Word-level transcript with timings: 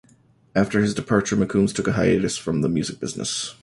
After 0.55 0.79
his 0.81 0.95
departure, 0.95 1.37
McCombs 1.37 1.75
took 1.75 1.85
a 1.87 1.91
hiatus 1.91 2.35
from 2.35 2.61
the 2.61 2.69
music 2.69 2.99
business. 2.99 3.53